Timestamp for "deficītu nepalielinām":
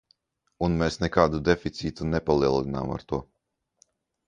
1.51-2.97